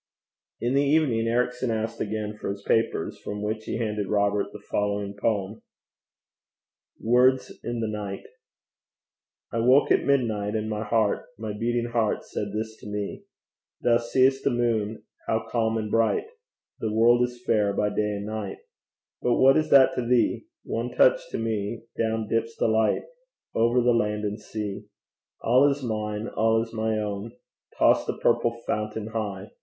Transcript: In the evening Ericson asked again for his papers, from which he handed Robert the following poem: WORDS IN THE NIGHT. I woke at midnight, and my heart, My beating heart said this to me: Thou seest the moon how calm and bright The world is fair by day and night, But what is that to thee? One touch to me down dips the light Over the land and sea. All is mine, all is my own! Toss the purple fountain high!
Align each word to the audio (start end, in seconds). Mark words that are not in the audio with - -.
In 0.59 0.73
the 0.73 0.81
evening 0.81 1.27
Ericson 1.27 1.69
asked 1.69 2.01
again 2.01 2.35
for 2.35 2.49
his 2.49 2.63
papers, 2.63 3.19
from 3.19 3.43
which 3.43 3.65
he 3.65 3.77
handed 3.77 4.07
Robert 4.07 4.51
the 4.51 4.57
following 4.57 5.13
poem: 5.15 5.61
WORDS 6.99 7.51
IN 7.63 7.81
THE 7.81 7.87
NIGHT. 7.87 8.25
I 9.53 9.59
woke 9.59 9.91
at 9.91 10.03
midnight, 10.03 10.55
and 10.55 10.67
my 10.67 10.83
heart, 10.83 11.27
My 11.37 11.53
beating 11.53 11.85
heart 11.91 12.25
said 12.25 12.51
this 12.51 12.75
to 12.77 12.87
me: 12.89 13.25
Thou 13.81 13.97
seest 13.97 14.43
the 14.43 14.49
moon 14.49 15.03
how 15.27 15.45
calm 15.47 15.77
and 15.77 15.91
bright 15.91 16.25
The 16.79 16.91
world 16.91 17.21
is 17.21 17.43
fair 17.45 17.71
by 17.71 17.89
day 17.89 18.13
and 18.15 18.25
night, 18.25 18.57
But 19.21 19.35
what 19.35 19.55
is 19.55 19.69
that 19.69 19.93
to 19.93 20.01
thee? 20.03 20.47
One 20.63 20.89
touch 20.95 21.29
to 21.29 21.37
me 21.37 21.83
down 21.95 22.27
dips 22.27 22.55
the 22.57 22.67
light 22.67 23.03
Over 23.53 23.81
the 23.83 23.93
land 23.93 24.23
and 24.23 24.39
sea. 24.41 24.87
All 25.41 25.69
is 25.69 25.83
mine, 25.83 26.27
all 26.27 26.63
is 26.63 26.73
my 26.73 26.97
own! 26.97 27.33
Toss 27.77 28.07
the 28.07 28.17
purple 28.17 28.59
fountain 28.65 29.05
high! 29.05 29.51